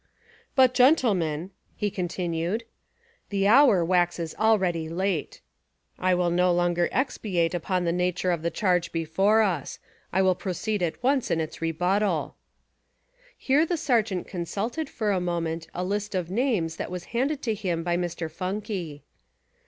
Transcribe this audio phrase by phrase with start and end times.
[0.55, 2.63] "But, gentlemen," he continued,
[3.29, 5.41] "the hour waxes already late.
[5.99, 9.77] I will no longer expatiate upon the nature of the charge before us.
[10.11, 12.35] I will proceed at once in its rebuttal."
[13.37, 17.53] Here the Sergeant consulted for a moment a hst of names that was handed to
[17.53, 18.27] him by Mr.
[18.27, 19.03] Phunkey.